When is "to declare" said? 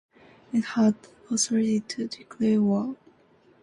1.79-2.59